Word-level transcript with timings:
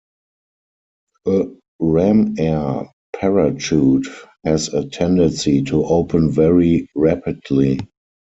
A 1.27 1.43
ram-air 1.79 2.89
parachute 3.15 4.07
has 4.43 4.67
a 4.69 4.87
tendency 4.89 5.61
to 5.65 5.85
open 5.85 6.31
very 6.31 6.89
rapidly. 6.95 7.81